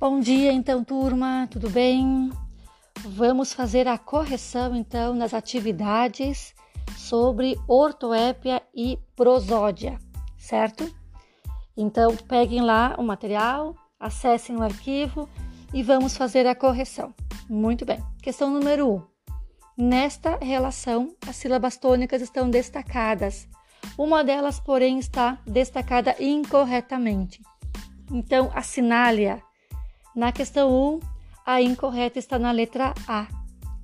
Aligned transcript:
Bom 0.00 0.18
dia, 0.18 0.50
então, 0.50 0.82
turma, 0.82 1.46
tudo 1.50 1.68
bem? 1.68 2.30
Vamos 3.00 3.52
fazer 3.52 3.86
a 3.86 3.98
correção, 3.98 4.74
então, 4.74 5.12
nas 5.12 5.34
atividades 5.34 6.54
sobre 6.96 7.60
ortoépia 7.68 8.62
e 8.74 8.98
prosódia, 9.14 9.98
certo? 10.38 10.90
Então, 11.76 12.16
peguem 12.16 12.62
lá 12.62 12.94
o 12.96 13.02
material, 13.02 13.76
acessem 14.00 14.56
o 14.56 14.62
arquivo 14.62 15.28
e 15.74 15.82
vamos 15.82 16.16
fazer 16.16 16.46
a 16.46 16.54
correção. 16.54 17.12
Muito 17.46 17.84
bem. 17.84 18.02
Questão 18.22 18.48
número 18.48 18.88
1. 18.88 18.94
Um. 18.94 19.02
Nesta 19.76 20.38
relação, 20.38 21.14
as 21.28 21.36
sílabas 21.36 21.76
tônicas 21.76 22.22
estão 22.22 22.48
destacadas. 22.48 23.46
Uma 23.98 24.24
delas, 24.24 24.58
porém, 24.58 24.98
está 24.98 25.38
destacada 25.46 26.16
incorretamente. 26.18 27.42
Então, 28.10 28.50
assinale-a 28.54 29.49
na 30.14 30.32
questão 30.32 30.70
1, 30.96 31.00
a 31.46 31.62
incorreta 31.62 32.18
está 32.18 32.38
na 32.38 32.50
letra 32.50 32.94
A. 33.06 33.26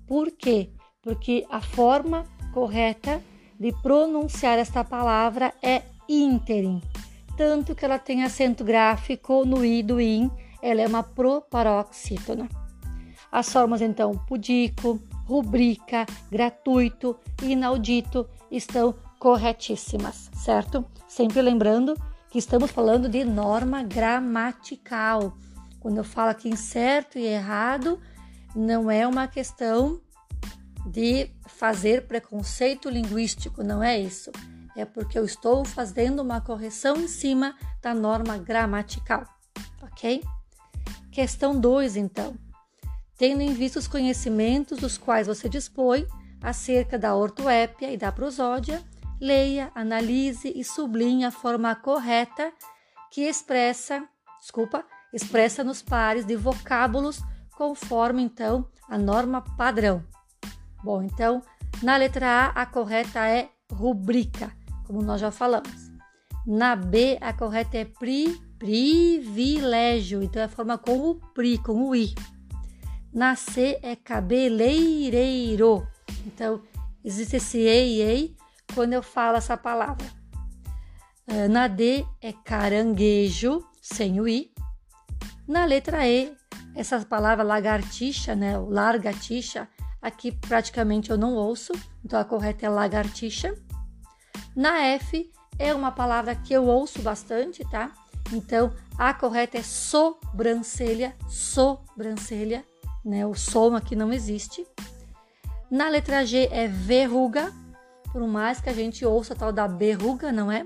Por 0.06 0.30
quê? 0.30 0.70
Porque 1.02 1.46
a 1.50 1.60
forma 1.60 2.24
correta 2.52 3.22
de 3.58 3.72
pronunciar 3.82 4.58
esta 4.58 4.84
palavra 4.84 5.52
é 5.62 5.82
ínterim, 6.08 6.80
tanto 7.36 7.74
que 7.74 7.84
ela 7.84 7.98
tem 7.98 8.22
acento 8.22 8.64
gráfico 8.64 9.44
no 9.44 9.64
i 9.64 9.82
do 9.82 10.00
in, 10.00 10.30
ela 10.62 10.80
é 10.80 10.86
uma 10.86 11.02
proparoxítona. 11.02 12.48
As 13.30 13.52
formas 13.52 13.82
então 13.82 14.12
pudico, 14.26 15.00
rubrica, 15.26 16.06
gratuito 16.30 17.18
e 17.42 17.52
inaudito 17.52 18.28
estão 18.50 18.94
corretíssimas, 19.18 20.30
certo? 20.34 20.84
Sempre 21.08 21.42
lembrando 21.42 21.94
que 22.30 22.38
estamos 22.38 22.70
falando 22.70 23.08
de 23.08 23.24
norma 23.24 23.82
gramatical. 23.82 25.36
Quando 25.86 25.98
eu 25.98 26.04
falo 26.04 26.30
aqui 26.30 26.48
em 26.48 26.56
certo 26.56 27.16
e 27.16 27.24
errado, 27.24 28.02
não 28.56 28.90
é 28.90 29.06
uma 29.06 29.28
questão 29.28 30.00
de 30.84 31.30
fazer 31.46 32.08
preconceito 32.08 32.90
linguístico, 32.90 33.62
não 33.62 33.80
é 33.80 33.96
isso. 33.96 34.32
É 34.76 34.84
porque 34.84 35.16
eu 35.16 35.24
estou 35.24 35.64
fazendo 35.64 36.18
uma 36.22 36.40
correção 36.40 36.96
em 36.96 37.06
cima 37.06 37.54
da 37.80 37.94
norma 37.94 38.36
gramatical, 38.36 39.24
ok? 39.80 40.24
Questão 41.12 41.56
2, 41.56 41.94
então. 41.94 42.34
Tendo 43.16 43.42
em 43.42 43.54
vista 43.54 43.78
os 43.78 43.86
conhecimentos 43.86 44.80
dos 44.80 44.98
quais 44.98 45.28
você 45.28 45.48
dispõe 45.48 46.04
acerca 46.42 46.98
da 46.98 47.14
ortoépia 47.14 47.92
e 47.92 47.96
da 47.96 48.10
prosódia, 48.10 48.82
leia, 49.20 49.70
analise 49.72 50.52
e 50.52 50.64
sublinhe 50.64 51.24
a 51.24 51.30
forma 51.30 51.76
correta 51.76 52.52
que 53.08 53.20
expressa, 53.20 54.02
desculpa, 54.40 54.84
expressa 55.12 55.64
nos 55.64 55.82
pares 55.82 56.24
de 56.24 56.36
vocábulos 56.36 57.20
conforme 57.56 58.22
então 58.22 58.68
a 58.88 58.98
norma 58.98 59.40
padrão. 59.56 60.04
Bom, 60.82 61.02
então 61.02 61.42
na 61.82 61.96
letra 61.96 62.26
A 62.54 62.62
a 62.62 62.66
correta 62.66 63.26
é 63.26 63.48
rubrica, 63.72 64.52
como 64.86 65.02
nós 65.02 65.20
já 65.20 65.30
falamos. 65.30 65.90
Na 66.46 66.76
B 66.76 67.18
a 67.20 67.32
correta 67.32 67.76
é 67.76 67.84
pri, 67.84 68.40
privilégio, 68.58 70.22
então 70.22 70.40
é 70.40 70.44
a 70.44 70.48
forma 70.48 70.78
com 70.78 71.10
o 71.10 71.14
pri, 71.14 71.58
com 71.58 71.88
o 71.88 71.94
i. 71.94 72.14
Na 73.12 73.34
C 73.34 73.78
é 73.82 73.96
cabeleireiro, 73.96 75.86
então 76.26 76.62
existe 77.04 77.36
esse 77.36 77.58
ei, 77.58 78.02
ei 78.02 78.36
quando 78.74 78.92
eu 78.92 79.02
falo 79.02 79.38
essa 79.38 79.56
palavra. 79.56 80.06
Ah, 81.26 81.48
na 81.48 81.66
D 81.66 82.06
é 82.20 82.32
caranguejo, 82.32 83.64
sem 83.80 84.20
o 84.20 84.28
i. 84.28 84.52
Na 85.46 85.64
letra 85.64 86.08
E, 86.08 86.36
essa 86.74 86.98
palavra 87.04 87.44
lagartixa, 87.44 88.34
né, 88.34 88.58
largatixa, 88.58 89.68
aqui 90.02 90.32
praticamente 90.32 91.10
eu 91.10 91.16
não 91.16 91.34
ouço, 91.34 91.72
então 92.04 92.18
a 92.18 92.24
correta 92.24 92.66
é 92.66 92.68
lagartixa. 92.68 93.54
Na 94.56 94.82
F 94.82 95.30
é 95.56 95.72
uma 95.72 95.92
palavra 95.92 96.34
que 96.34 96.52
eu 96.52 96.66
ouço 96.66 97.00
bastante, 97.00 97.64
tá? 97.70 97.92
Então 98.32 98.72
a 98.98 99.14
correta 99.14 99.58
é 99.58 99.62
sobrancelha, 99.62 101.14
sobrancelha, 101.28 102.64
né? 103.04 103.24
O 103.24 103.34
som 103.34 103.76
aqui 103.76 103.94
não 103.94 104.12
existe. 104.12 104.66
Na 105.70 105.88
letra 105.88 106.26
G 106.26 106.48
é 106.50 106.66
verruga, 106.66 107.52
por 108.12 108.26
mais 108.26 108.60
que 108.60 108.68
a 108.68 108.74
gente 108.74 109.06
ouça 109.06 109.32
a 109.32 109.36
tal 109.36 109.52
da 109.52 109.68
verruga, 109.68 110.32
não 110.32 110.50
é? 110.50 110.64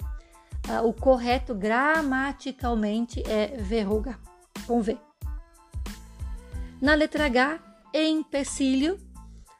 Ah, 0.67 0.81
o 0.81 0.95
correto 0.95 1.55
gramaticalmente 1.55 3.23
é 3.27 3.59
verruga 3.59 4.19
com 4.67 4.83
V. 4.83 4.99
Na 6.81 6.95
letra 6.95 7.27
H, 7.27 7.59
empecilho, 7.95 8.99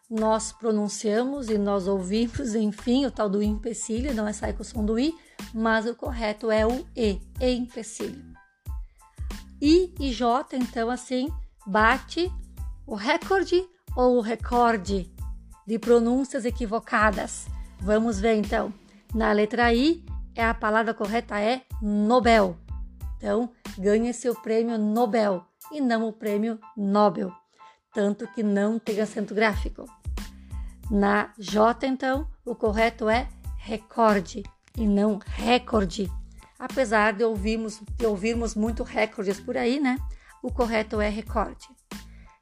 nós 0.09 0.53
pronunciamos 0.53 1.49
e 1.49 1.59
nós 1.59 1.87
ouvimos, 1.87 2.55
enfim, 2.57 3.07
o 3.07 3.11
tal 3.11 3.29
do 3.29 3.43
empecilho, 3.43 4.15
não 4.15 4.27
é 4.27 4.33
sair 4.33 4.55
com 4.55 4.63
o 4.63 4.65
som 4.65 4.85
do 4.85 4.99
I, 4.99 5.15
mas 5.55 5.87
o 5.87 5.95
correto 5.95 6.51
é 6.51 6.67
o 6.67 6.87
E, 6.97 7.21
empecilho. 7.41 8.25
I 9.61 9.95
e 10.01 10.11
J, 10.13 10.57
então, 10.57 10.91
assim, 10.91 11.29
bate 11.67 12.33
o 12.87 12.95
recorde 12.95 13.63
ou 13.95 14.17
o 14.17 14.21
recorde 14.21 15.13
de 15.67 15.79
pronúncias 15.79 16.45
equivocadas. 16.45 17.47
Vamos 17.79 18.19
ver, 18.19 18.35
então. 18.37 18.73
Na 19.15 19.33
letra 19.33 19.73
I, 19.73 20.05
é 20.35 20.45
a 20.45 20.55
palavra 20.55 20.95
correta 20.95 21.39
é 21.39 21.63
Nobel. 21.83 22.57
Então, 23.21 23.51
ganhe 23.77 24.15
seu 24.15 24.35
prêmio 24.35 24.79
Nobel 24.79 25.45
e 25.71 25.79
não 25.79 26.09
o 26.09 26.13
prêmio 26.13 26.59
Nobel, 26.75 27.31
tanto 27.93 28.27
que 28.29 28.43
não 28.43 28.79
tem 28.79 28.99
acento 28.99 29.35
gráfico. 29.35 29.85
Na 30.91 31.31
J, 31.39 31.87
então, 31.87 32.27
o 32.47 32.55
correto 32.55 33.11
é 33.11 33.29
recorde 33.59 34.43
e 34.75 34.87
não 34.87 35.21
recorde. 35.23 36.11
Apesar 36.59 37.13
de 37.13 37.23
ouvirmos, 37.23 37.83
de 37.99 38.07
ouvirmos 38.07 38.55
muito 38.55 38.83
recordes 38.83 39.39
por 39.39 39.55
aí, 39.55 39.79
né? 39.79 39.99
O 40.43 40.51
correto 40.51 40.99
é 40.99 41.11
recorde. 41.11 41.69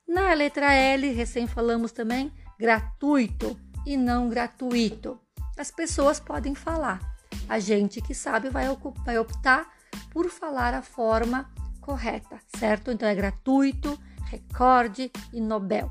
Na 0.06 0.32
letra 0.32 0.72
L, 0.72 1.10
recém 1.10 1.48
falamos 1.48 1.90
também 1.90 2.32
gratuito 2.56 3.58
e 3.84 3.96
não 3.96 4.28
gratuito. 4.28 5.20
As 5.58 5.72
pessoas 5.72 6.20
podem 6.20 6.54
falar. 6.54 7.00
A 7.48 7.58
gente 7.58 8.00
que 8.00 8.14
sabe 8.14 8.48
vai, 8.48 8.66
vai 9.04 9.18
optar 9.18 9.77
por 10.10 10.28
falar 10.28 10.74
a 10.74 10.82
forma 10.82 11.50
correta, 11.80 12.38
certo? 12.56 12.90
Então 12.90 13.08
é 13.08 13.14
gratuito, 13.14 13.98
recorde 14.24 15.10
e 15.32 15.40
Nobel. 15.40 15.90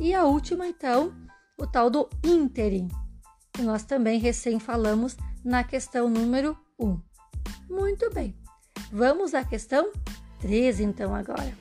E 0.00 0.14
a 0.14 0.24
última, 0.24 0.66
então, 0.66 1.14
o 1.56 1.66
tal 1.66 1.88
do 1.88 2.08
ínterim, 2.24 2.88
que 3.52 3.62
nós 3.62 3.84
também 3.84 4.18
recém 4.18 4.58
falamos 4.58 5.16
na 5.44 5.62
questão 5.64 6.10
número 6.10 6.58
1. 6.78 7.00
Muito 7.70 8.12
bem. 8.12 8.36
Vamos 8.92 9.32
à 9.32 9.44
questão 9.44 9.92
3, 10.40 10.80
então, 10.80 11.14
agora. 11.14 11.52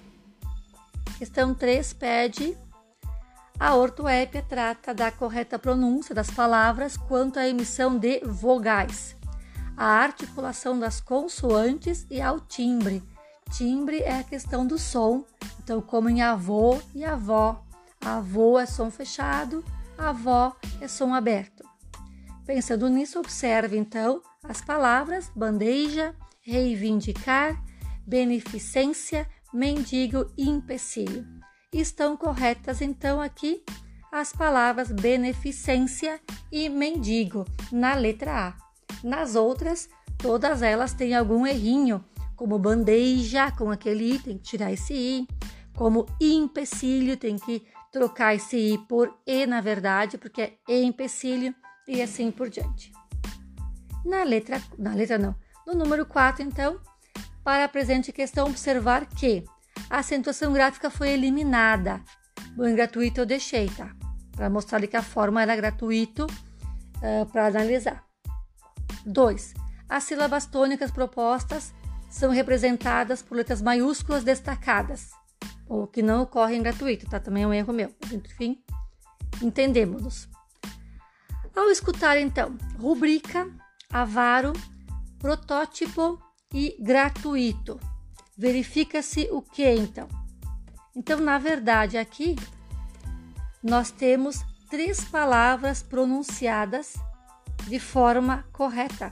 Questão 1.18 1.54
3 1.54 1.94
pede 1.94 2.58
a 3.58 3.74
ortoépia 3.76 4.42
trata 4.42 4.94
da 4.94 5.12
correta 5.12 5.58
pronúncia 5.58 6.14
das 6.14 6.30
palavras 6.30 6.98
quanto 6.98 7.40
à 7.40 7.48
emissão 7.48 7.98
de 7.98 8.20
vogais 8.26 9.16
a 9.78 9.86
articulação 9.86 10.80
das 10.80 11.02
consoantes 11.02 12.06
e 12.10 12.22
ao 12.22 12.40
timbre. 12.40 13.04
Timbre 13.52 14.00
é 14.00 14.20
a 14.20 14.24
questão 14.24 14.66
do 14.66 14.78
som, 14.78 15.24
então, 15.60 15.82
como 15.82 16.10
em 16.10 16.22
avô 16.22 16.80
e 16.94 17.04
avó. 17.06 17.64
Avô 18.04 18.60
é 18.60 18.66
som 18.66 18.90
fechado, 18.90 19.64
avó 19.98 20.56
é 20.82 20.88
som 20.88 21.14
aberto. 21.14 21.64
Pensando 22.46 22.88
nisso, 22.90 23.20
observe 23.20 23.78
então 23.78 24.22
as 24.44 24.62
palavras 24.62 25.32
bandeja, 25.36 26.16
reivindicar, 26.42 27.62
beneficência, 28.06 29.28
mendigo 29.54 30.32
e 30.38 30.48
empecilho. 30.48 31.26
Estão 31.74 32.16
corretas 32.16 32.82
então 32.82 33.20
aqui 33.20 33.64
as 34.12 34.32
palavras 34.32 34.92
beneficência 34.92 36.22
e 36.52 36.70
mendigo 36.70 37.46
na 37.72 37.96
letra 37.96 38.50
A. 38.50 38.65
Nas 39.04 39.36
outras, 39.36 39.90
todas 40.18 40.62
elas 40.62 40.94
têm 40.94 41.16
algum 41.16 41.46
errinho, 41.46 42.04
como 42.36 42.60
bandeja, 42.60 43.52
com 43.52 43.72
aquele 43.72 44.16
i, 44.16 44.20
tem 44.20 44.38
que 44.38 44.44
tirar 44.44 44.72
esse 44.72 44.94
i, 44.94 45.28
como 45.76 46.06
empecilho, 46.20 47.18
tem 47.18 47.38
que 47.38 47.66
trocar 47.92 48.36
esse 48.36 48.58
i 48.58 48.78
por 48.78 49.14
e, 49.26 49.46
na 49.46 49.62
verdade, 49.62 50.18
porque 50.18 50.58
é 50.68 50.82
empecilho, 50.82 51.54
e 51.88 52.02
assim 52.02 52.32
por 52.32 52.50
diante. 52.50 52.92
Na 54.04 54.24
letra, 54.24 54.62
na 54.78 54.94
letra 54.94 55.18
não, 55.18 55.36
no 55.66 55.74
número 55.74 56.06
4, 56.06 56.44
então, 56.44 56.80
para 57.44 57.66
a 57.66 57.70
presente 57.70 58.12
questão, 58.12 58.48
observar 58.48 59.06
que 59.06 59.44
a 59.90 60.00
acentuação 60.00 60.52
gráfica 60.52 60.90
foi 60.90 61.10
eliminada. 61.10 62.02
O 62.58 62.64
gratuito 62.76 63.22
eu 63.22 63.26
deixei, 63.26 63.70
tá? 63.70 63.96
Para 64.32 64.50
mostrar 64.50 64.86
que 64.88 64.98
a 64.98 65.02
forma 65.02 65.42
era 65.42 65.56
gratuito 65.56 66.26
uh, 66.26 67.26
para 67.32 67.48
analisar. 67.48 68.04
2. 69.06 69.54
As 69.88 70.04
sílabas 70.04 70.46
tônicas 70.46 70.92
propostas 70.92 71.74
são 72.10 72.32
representadas 72.32 73.22
por 73.22 73.36
letras 73.36 73.62
maiúsculas 73.62 74.24
destacadas, 74.24 75.12
o 75.68 75.86
que 75.88 76.02
não 76.02 76.24
ocorre 76.24 76.56
em 76.56 76.64
gratuito, 76.64 77.10
tá? 77.10 77.20
Também 77.20 77.44
é 77.44 77.48
um 77.48 77.54
erro 77.54 77.74
meu. 77.74 77.94
Enfim, 78.12 78.64
entendemos-nos. 79.42 80.30
Ao 81.56 81.70
escutar 81.70 82.18
então 82.18 82.58
rubrica, 82.80 83.50
avaro, 83.92 84.54
protótipo 85.20 86.20
e 86.54 86.78
gratuito, 86.80 87.80
verifica-se 88.38 89.30
o 89.32 89.42
que 89.42 89.70
então? 89.70 90.08
Então, 90.96 91.20
na 91.20 91.38
verdade, 91.38 91.98
aqui 91.98 92.36
nós 93.62 93.92
temos 93.92 94.42
três 94.70 95.04
palavras 95.06 95.82
pronunciadas 95.82 96.96
de 97.68 97.80
forma 97.80 98.46
correta. 98.52 99.12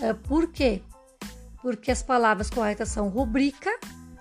É, 0.00 0.12
por 0.12 0.50
quê? 0.52 0.82
Porque 1.62 1.90
as 1.90 2.02
palavras 2.02 2.50
corretas 2.50 2.88
são 2.88 3.08
rubrica 3.08 3.70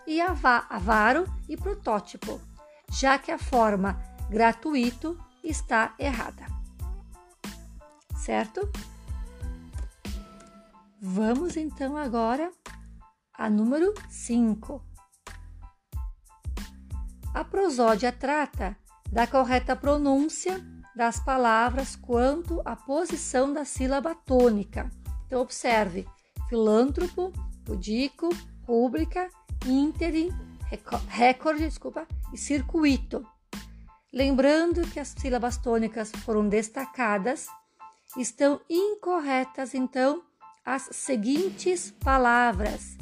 e 0.07 0.21
avaro 0.21 1.25
e 1.49 1.57
protótipo, 1.57 2.39
já 2.91 3.17
que 3.17 3.31
a 3.31 3.37
forma 3.37 3.99
gratuito 4.29 5.17
está 5.43 5.93
errada. 5.99 6.45
Certo? 8.17 8.69
Vamos 11.01 11.55
então 11.55 11.95
agora 11.95 12.51
a 13.33 13.49
número 13.49 13.93
5. 14.09 14.81
A 17.33 17.43
prosódia 17.43 18.11
trata 18.11 18.77
da 19.11 19.27
correta 19.27 19.75
pronúncia 19.75 20.59
das 20.95 21.19
palavras 21.19 21.95
quanto 21.95 22.61
à 22.63 22.75
posição 22.75 23.51
da 23.51 23.65
sílaba 23.65 24.15
tônica. 24.15 24.89
Então, 25.25 25.41
observe: 25.41 26.07
filântropo, 26.47 27.33
pudico, 27.65 28.29
rúbrica, 28.65 29.29
ínterim, 29.65 30.29
recorde, 31.07 31.63
desculpa, 31.63 32.07
e 32.33 32.37
circuito. 32.37 33.25
Lembrando 34.13 34.87
que 34.87 34.99
as 34.99 35.09
sílabas 35.09 35.57
tônicas 35.57 36.11
foram 36.23 36.47
destacadas, 36.47 37.47
estão 38.17 38.61
incorretas, 38.69 39.73
então, 39.73 40.23
as 40.65 40.89
seguintes 40.91 41.91
palavras. 41.91 42.95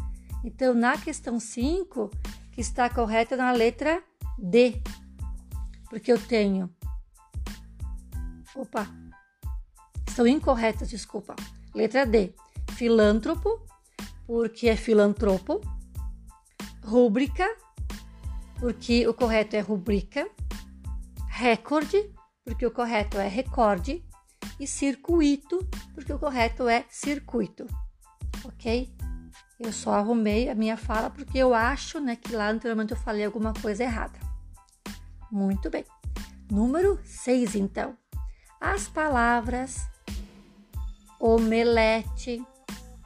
Então, 0.44 0.74
na 0.74 0.98
questão 0.98 1.40
5, 1.40 2.10
que 2.52 2.62
está 2.62 2.90
correta 2.90 3.38
na 3.38 3.52
letra 3.52 4.04
D, 4.38 4.82
porque 5.90 6.12
eu 6.12 6.20
tenho. 6.20 6.70
Opa, 8.56 8.88
estão 10.08 10.28
incorretas, 10.28 10.90
desculpa. 10.90 11.36
Letra 11.74 12.06
D, 12.06 12.34
filântropo, 12.74 13.66
porque 14.28 14.70
é 14.70 14.76
filantropo. 14.76 15.60
Rúbrica, 16.84 17.48
porque 18.60 19.08
o 19.08 19.14
correto 19.14 19.56
é 19.56 19.60
rubrica. 19.60 20.30
Recorde, 21.30 22.14
porque 22.46 22.66
o 22.66 22.72
correto 22.72 23.18
é 23.18 23.28
recorde. 23.28 24.06
E 24.60 24.68
circuito, 24.68 25.68
porque 25.96 26.14
o 26.14 26.20
correto 26.20 26.68
é 26.68 26.86
circuito. 26.90 27.66
Ok? 28.46 28.94
Eu 29.60 29.72
só 29.72 29.94
arrumei 29.94 30.50
a 30.50 30.56
minha 30.56 30.78
fala 30.78 31.10
porque 31.10 31.38
eu 31.38 31.54
acho 31.54 32.00
né, 32.00 32.16
que 32.16 32.36
lá 32.36 32.50
anteriormente 32.50 32.92
eu 32.92 32.98
falei 32.98 33.26
alguma 33.26 33.54
coisa 33.54 33.84
errada. 33.84 34.20
Muito 35.32 35.70
bem. 35.70 35.86
Número 36.52 37.00
6, 37.04 37.56
então. 37.56 37.98
As 38.66 38.88
palavras 38.88 39.90
omelete, 41.20 42.42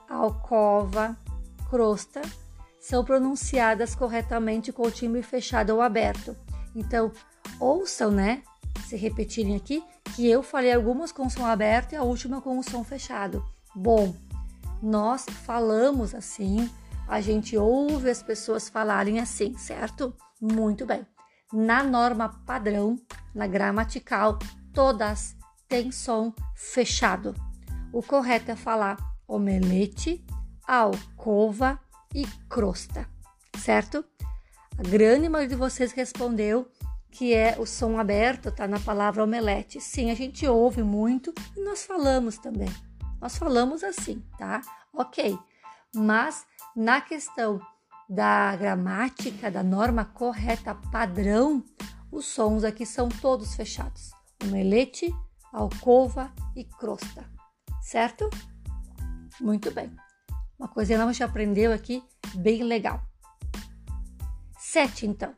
alcova, 0.08 1.18
crosta 1.68 2.22
são 2.80 3.04
pronunciadas 3.04 3.96
corretamente 3.96 4.72
com 4.72 4.84
o 4.84 4.92
timbre 4.92 5.24
fechado 5.24 5.72
ou 5.72 5.82
aberto. 5.82 6.38
Então, 6.76 7.12
ouçam, 7.60 8.12
né? 8.12 8.44
Se 8.86 8.96
repetirem 8.96 9.56
aqui, 9.56 9.84
que 10.16 10.30
eu 10.30 10.44
falei 10.44 10.72
algumas 10.72 11.12
com 11.12 11.28
som 11.28 11.44
aberto 11.44 11.94
e 11.94 11.96
a 11.96 12.04
última 12.04 12.40
com 12.40 12.60
o 12.60 12.64
som 12.64 12.84
fechado. 12.84 13.44
Bom, 13.76 14.16
nós 14.80 15.26
falamos 15.44 16.14
assim, 16.14 16.70
a 17.08 17.20
gente 17.20 17.58
ouve 17.58 18.12
as 18.12 18.22
pessoas 18.22 18.70
falarem 18.70 19.20
assim, 19.20 19.58
certo? 19.58 20.16
Muito 20.40 20.86
bem. 20.86 21.04
Na 21.52 21.82
norma 21.82 22.30
padrão, 22.46 22.96
na 23.34 23.48
gramatical, 23.48 24.38
todas 24.72 25.36
têm 25.68 25.92
som 25.92 26.34
fechado. 26.56 27.36
O 27.92 28.02
correto 28.02 28.52
é 28.52 28.56
falar 28.56 28.98
omelete, 29.28 30.26
alcova 30.68 31.80
e 32.14 32.26
crosta, 32.50 33.08
certo? 33.60 34.04
A 34.78 34.84
grande 34.84 35.28
maioria 35.28 35.56
de 35.56 35.60
vocês 35.60 35.92
respondeu 35.92 36.68
que 37.10 37.34
é 37.34 37.56
o 37.60 37.66
som 37.66 37.98
aberto, 37.98 38.52
tá 38.52 38.68
na 38.68 38.80
palavra 38.80 39.24
omelete. 39.24 39.82
Sim, 39.82 40.12
a 40.12 40.16
gente 40.16 40.46
ouve 40.46 40.84
muito 40.84 41.34
e 41.56 41.64
nós 41.64 41.84
falamos 41.84 42.38
também. 42.38 42.70
Nós 43.20 43.38
falamos 43.38 43.84
assim, 43.84 44.24
tá? 44.38 44.62
Ok. 44.94 45.38
Mas 45.96 46.46
na 46.76 47.02
questão 47.02 47.60
da 48.08 48.56
gramática, 48.56 49.50
da 49.50 49.64
norma 49.64 50.06
correta 50.06 50.76
padrão, 50.92 51.64
os 52.12 52.26
sons 52.26 52.64
aqui 52.64 52.86
são 52.86 53.10
todos 53.10 53.56
fechados. 53.56 54.12
Omelete, 54.44 55.12
alcova 55.58 56.32
e 56.56 56.64
crosta. 56.64 57.26
Certo? 57.82 58.30
Muito 59.40 59.72
bem. 59.72 59.92
Uma 60.58 60.68
coisinha 60.68 60.98
nova 60.98 61.12
a 61.12 61.14
gente 61.14 61.24
aprendeu 61.24 61.72
aqui, 61.72 62.04
bem 62.36 62.64
legal. 62.64 63.02
Sete, 64.58 65.06
então. 65.06 65.34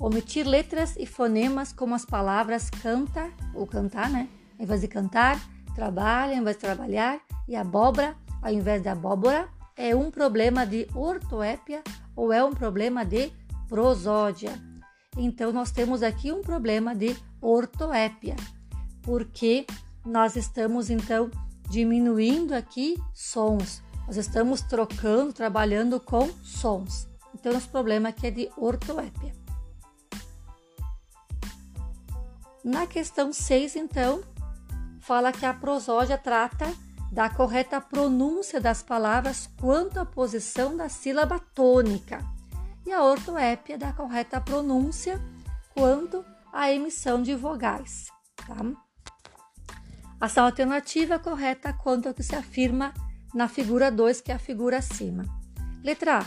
Omitir 0.00 0.46
letras 0.46 0.96
e 0.96 1.06
fonemas 1.06 1.72
como 1.72 1.94
as 1.94 2.04
palavras 2.04 2.70
canta 2.70 3.30
ou 3.54 3.66
cantar, 3.66 4.10
né? 4.10 4.28
Ao 4.58 4.64
invés 4.64 4.80
de 4.80 4.88
cantar, 4.88 5.40
trabalha 5.74 6.34
ao 6.34 6.40
invés 6.40 6.56
de 6.56 6.62
trabalhar 6.62 7.20
e 7.48 7.56
abóbora 7.56 8.16
ao 8.44 8.52
invés 8.52 8.82
de 8.82 8.88
abóbora 8.90 9.48
é 9.74 9.96
um 9.96 10.10
problema 10.10 10.66
de 10.66 10.86
ortoépia 10.94 11.82
ou 12.14 12.30
é 12.30 12.44
um 12.44 12.52
problema 12.52 13.02
de 13.02 13.32
prosódia. 13.66 14.52
Então 15.16 15.50
nós 15.50 15.70
temos 15.70 16.02
aqui 16.02 16.30
um 16.30 16.42
problema 16.42 16.94
de 16.94 17.16
ortoépia, 17.40 18.36
porque 19.04 19.66
nós 20.04 20.34
estamos 20.34 20.90
então 20.90 21.30
diminuindo 21.68 22.54
aqui 22.54 23.00
sons. 23.12 23.82
Nós 24.06 24.16
estamos 24.16 24.60
trocando, 24.62 25.32
trabalhando 25.32 26.00
com 26.00 26.28
sons. 26.42 27.08
Então 27.34 27.52
nosso 27.52 27.68
problema 27.68 28.08
aqui 28.08 28.26
é 28.26 28.30
de 28.30 28.50
ortoépia. 28.56 29.34
Na 32.62 32.86
questão 32.86 33.32
6, 33.32 33.76
então, 33.76 34.22
fala 35.00 35.32
que 35.32 35.44
a 35.44 35.52
prosódia 35.52 36.16
trata 36.16 36.66
da 37.12 37.28
correta 37.28 37.80
pronúncia 37.80 38.60
das 38.60 38.82
palavras 38.82 39.48
quanto 39.60 40.00
à 40.00 40.06
posição 40.06 40.76
da 40.76 40.88
sílaba 40.88 41.38
tônica 41.38 42.24
e 42.86 42.92
a 42.92 43.02
ortoépia 43.02 43.76
da 43.76 43.92
correta 43.92 44.40
pronúncia 44.40 45.20
quanto 45.74 46.24
à 46.52 46.72
emissão 46.72 47.22
de 47.22 47.34
vogais. 47.34 48.08
Tá? 48.46 48.83
Ação 50.24 50.46
alternativa 50.46 51.18
correta 51.18 51.70
quanto 51.70 52.08
ao 52.08 52.14
que 52.14 52.22
se 52.22 52.34
afirma 52.34 52.94
na 53.34 53.46
figura 53.46 53.90
2, 53.90 54.22
que 54.22 54.32
é 54.32 54.34
a 54.34 54.38
figura 54.38 54.78
acima. 54.78 55.22
Letra 55.82 56.20
A. 56.20 56.24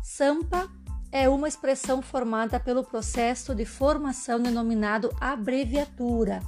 Sampa 0.00 0.70
é 1.10 1.28
uma 1.28 1.48
expressão 1.48 2.00
formada 2.00 2.60
pelo 2.60 2.84
processo 2.84 3.52
de 3.52 3.64
formação 3.64 4.40
denominado 4.40 5.10
abreviatura. 5.20 6.40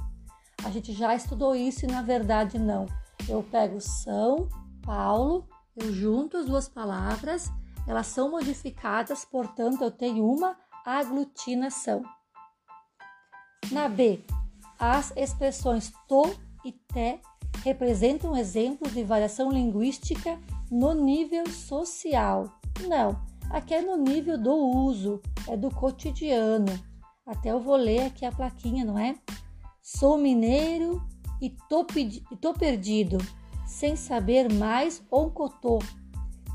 A 0.63 0.69
gente 0.69 0.93
já 0.93 1.13
estudou 1.13 1.53
isso 1.53 1.83
e 1.83 1.91
na 1.91 2.01
verdade 2.01 2.57
não. 2.57 2.85
Eu 3.27 3.43
pego 3.43 3.81
São 3.81 4.47
Paulo, 4.81 5.49
eu 5.75 5.91
junto 5.91 6.37
as 6.37 6.45
duas 6.45 6.69
palavras, 6.69 7.51
elas 7.85 8.07
são 8.07 8.31
modificadas, 8.31 9.25
portanto 9.25 9.81
eu 9.81 9.91
tenho 9.91 10.25
uma 10.25 10.55
aglutinação. 10.85 12.03
Na 13.69 13.89
B, 13.89 14.23
as 14.79 15.11
expressões 15.17 15.91
to 16.07 16.47
e 16.63 16.71
te 16.71 17.19
representam 17.63 18.35
exemplos 18.35 18.93
de 18.93 19.03
variação 19.03 19.51
linguística 19.51 20.39
no 20.71 20.93
nível 20.93 21.49
social. 21.49 22.51
Não, 22.87 23.19
Aqui 23.49 23.73
é 23.73 23.81
no 23.81 23.97
nível 23.97 24.37
do 24.37 24.53
uso, 24.53 25.19
é 25.47 25.57
do 25.57 25.71
cotidiano. 25.71 26.71
Até 27.25 27.51
eu 27.51 27.59
vou 27.59 27.75
ler 27.75 28.05
aqui 28.05 28.23
a 28.23 28.31
plaquinha, 28.31 28.85
não 28.85 28.97
é? 28.97 29.15
Sou 29.81 30.19
mineiro 30.19 31.01
e 31.41 31.49
tô, 31.67 31.83
tô 32.39 32.53
perdido, 32.53 33.17
sem 33.65 33.95
saber 33.95 34.53
mais 34.53 35.03
onde 35.11 35.33
tô. 35.59 35.79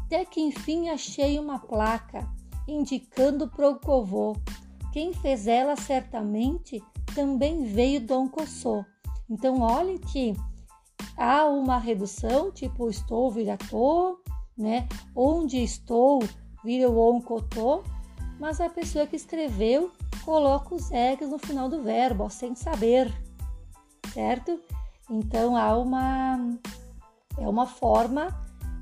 Até 0.04 0.24
que 0.24 0.40
enfim 0.40 0.88
achei 0.88 1.36
uma 1.36 1.58
placa 1.58 2.28
indicando 2.68 3.48
pro 3.48 3.80
covô. 3.80 4.36
Quem 4.92 5.12
fez 5.12 5.48
ela 5.48 5.74
certamente 5.74 6.80
também 7.12 7.64
veio 7.64 8.00
Dom 8.00 8.28
Cossô. 8.28 8.84
Então 9.28 9.60
olhem 9.60 9.98
que 9.98 10.34
há 11.16 11.46
uma 11.46 11.78
redução, 11.78 12.50
tipo 12.50 12.88
estou 12.88 13.30
vira 13.30 13.56
tô, 13.70 14.20
né? 14.56 14.88
Onde 15.14 15.62
estou 15.62 16.22
vira 16.64 16.88
o 16.88 17.14
oncotô, 17.14 17.82
mas 18.38 18.60
a 18.60 18.68
pessoa 18.68 19.06
que 19.06 19.16
escreveu 19.16 19.92
coloca 20.24 20.74
os 20.74 20.90
eggs 20.90 21.30
no 21.30 21.38
final 21.38 21.68
do 21.68 21.82
verbo, 21.82 22.24
ó, 22.24 22.28
sem 22.28 22.54
saber, 22.54 23.12
certo? 24.12 24.58
Então 25.10 25.56
há 25.56 25.76
uma 25.76 26.38
é 27.36 27.48
uma 27.48 27.66
forma 27.66 28.28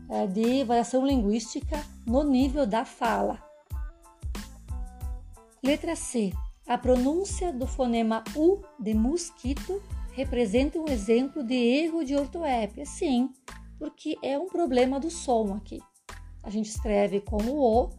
é, 0.08 0.26
de 0.26 0.62
variação 0.64 1.06
linguística 1.06 1.82
no 2.06 2.22
nível 2.22 2.66
da 2.66 2.84
fala. 2.84 3.42
Letra 5.62 5.96
C. 5.96 6.32
A 6.66 6.76
pronúncia 6.76 7.52
do 7.52 7.66
fonema 7.66 8.22
U 8.36 8.62
de 8.78 8.94
mosquito 8.94 9.82
representa 10.12 10.78
um 10.78 10.88
exemplo 10.88 11.42
de 11.42 11.54
erro 11.54 12.04
de 12.04 12.14
ortoépia. 12.14 12.86
Sim, 12.86 13.30
porque 13.78 14.16
é 14.22 14.38
um 14.38 14.46
problema 14.46 15.00
do 15.00 15.10
som 15.10 15.54
aqui. 15.54 15.80
A 16.42 16.50
gente 16.50 16.68
escreve 16.68 17.20
como 17.20 17.58
O 17.58 17.90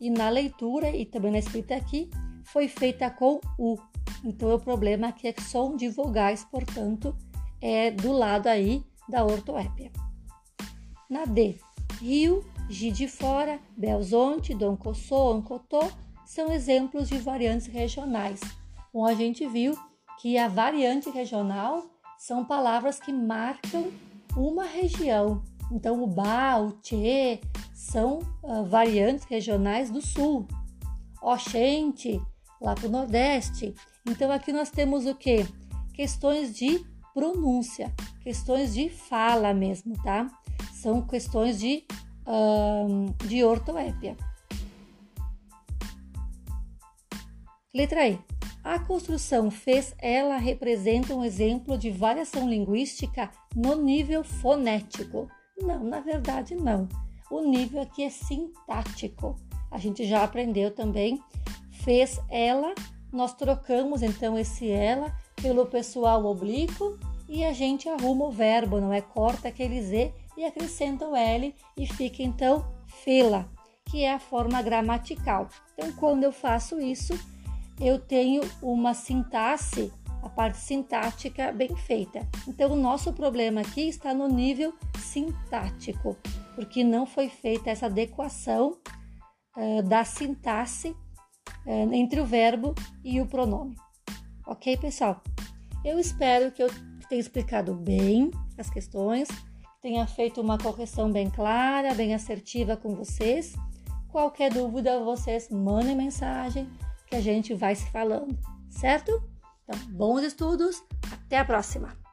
e 0.00 0.10
na 0.10 0.28
leitura 0.28 0.90
e 0.90 1.04
também 1.04 1.32
na 1.32 1.38
escrita 1.38 1.74
aqui 1.74 2.08
foi 2.44 2.68
feita 2.68 3.10
com 3.10 3.40
U. 3.58 3.76
Então 4.24 4.54
o 4.54 4.60
problema 4.60 5.08
aqui 5.08 5.28
é 5.28 5.32
que 5.32 5.42
som 5.42 5.76
de 5.76 5.88
vogais, 5.88 6.44
portanto, 6.44 7.16
é 7.60 7.90
do 7.90 8.12
lado 8.12 8.46
aí 8.46 8.84
da 9.08 9.24
ortoépia. 9.24 9.90
Na 11.10 11.24
D, 11.24 11.56
Rio, 12.00 12.44
Gi 12.68 12.90
de 12.90 13.08
Fora, 13.08 13.58
Belzonte, 13.76 14.54
Dom 14.54 14.76
Cossô, 14.76 15.32
Ancotô 15.32 15.80
são 16.26 16.52
exemplos 16.52 17.08
de 17.08 17.18
variantes 17.18 17.66
regionais. 17.66 18.40
Bom, 18.92 19.06
a 19.06 19.14
gente 19.14 19.46
viu 19.46 19.74
que 20.18 20.36
a 20.36 20.48
variante 20.48 21.08
regional 21.10 21.84
são 22.18 22.44
palavras 22.44 22.98
que 22.98 23.12
marcam 23.12 23.90
uma 24.36 24.64
região. 24.64 25.42
Então, 25.70 26.02
o 26.02 26.06
ba, 26.06 26.58
o 26.58 26.72
tchê 26.80 27.40
são 27.72 28.18
uh, 28.42 28.64
variantes 28.64 29.24
regionais 29.24 29.90
do 29.90 30.00
sul. 30.00 30.46
Oxente, 31.22 32.20
lá 32.60 32.74
para 32.74 32.86
o 32.86 32.90
nordeste. 32.90 33.74
Então, 34.06 34.30
aqui 34.32 34.52
nós 34.52 34.70
temos 34.70 35.06
o 35.06 35.14
que? 35.14 35.46
Questões 35.94 36.54
de 36.54 36.84
pronúncia, 37.14 37.92
questões 38.22 38.74
de 38.74 38.88
fala 38.88 39.52
mesmo, 39.52 40.00
tá? 40.02 40.26
São 40.72 41.02
questões 41.02 41.58
de, 41.58 41.84
de 43.26 43.44
ortoépia. 43.44 44.16
Letra 47.74 48.08
E. 48.08 48.37
A 48.62 48.78
construção 48.78 49.50
fez 49.50 49.94
ela 49.98 50.36
representa 50.36 51.14
um 51.14 51.24
exemplo 51.24 51.78
de 51.78 51.90
variação 51.90 52.48
linguística 52.48 53.30
no 53.54 53.74
nível 53.74 54.22
fonético. 54.22 55.28
Não, 55.60 55.82
na 55.84 56.00
verdade 56.00 56.54
não. 56.54 56.88
O 57.30 57.40
nível 57.40 57.80
aqui 57.80 58.02
é 58.02 58.10
sintático. 58.10 59.36
A 59.70 59.78
gente 59.78 60.04
já 60.04 60.24
aprendeu 60.24 60.70
também. 60.70 61.22
Fez 61.70 62.20
ela, 62.28 62.74
nós 63.12 63.34
trocamos 63.34 64.02
então 64.02 64.38
esse 64.38 64.70
ela 64.70 65.14
pelo 65.36 65.66
pessoal 65.66 66.24
oblíquo 66.24 66.98
e 67.28 67.44
a 67.44 67.52
gente 67.52 67.88
arruma 67.88 68.24
o 68.24 68.30
verbo, 68.30 68.80
não 68.80 68.92
é? 68.92 69.00
Corta 69.00 69.48
aquele 69.48 69.80
Z 69.82 70.12
e 70.36 70.44
acrescenta 70.44 71.06
o 71.06 71.14
L 71.14 71.54
e 71.76 71.86
fica 71.86 72.22
então 72.22 72.66
fila, 72.86 73.48
que 73.84 74.02
é 74.02 74.14
a 74.14 74.18
forma 74.18 74.60
gramatical. 74.62 75.48
Então, 75.74 75.92
quando 75.92 76.24
eu 76.24 76.32
faço 76.32 76.80
isso, 76.80 77.12
eu 77.80 77.98
tenho 77.98 78.42
uma 78.60 78.92
sintaxe, 78.92 79.92
a 80.22 80.28
parte 80.28 80.58
sintática 80.58 81.52
bem 81.52 81.74
feita. 81.76 82.26
Então, 82.46 82.72
o 82.72 82.76
nosso 82.76 83.12
problema 83.12 83.60
aqui 83.60 83.88
está 83.88 84.12
no 84.12 84.28
nível 84.28 84.74
sintático, 84.98 86.16
porque 86.54 86.82
não 86.82 87.06
foi 87.06 87.28
feita 87.28 87.70
essa 87.70 87.86
adequação 87.86 88.76
uh, 89.56 89.82
da 89.84 90.04
sintaxe 90.04 90.88
uh, 90.88 91.94
entre 91.94 92.20
o 92.20 92.26
verbo 92.26 92.74
e 93.04 93.20
o 93.20 93.26
pronome. 93.26 93.76
Ok, 94.46 94.76
pessoal? 94.78 95.22
Eu 95.84 95.98
espero 95.98 96.50
que 96.50 96.62
eu 96.62 96.68
tenha 97.08 97.20
explicado 97.20 97.74
bem 97.74 98.30
as 98.58 98.68
questões, 98.68 99.28
tenha 99.80 100.04
feito 100.06 100.40
uma 100.40 100.58
correção 100.58 101.12
bem 101.12 101.30
clara, 101.30 101.94
bem 101.94 102.12
assertiva 102.12 102.76
com 102.76 102.94
vocês. 102.94 103.54
Qualquer 104.08 104.52
dúvida, 104.52 104.98
vocês 105.00 105.48
mandem 105.48 105.94
mensagem 105.94 106.68
que 107.08 107.16
a 107.16 107.20
gente 107.20 107.54
vai 107.54 107.74
se 107.74 107.90
falando, 107.90 108.38
certo? 108.68 109.22
Então, 109.64 109.78
bons 109.90 110.22
estudos, 110.22 110.82
até 111.12 111.38
a 111.38 111.44
próxima! 111.44 112.07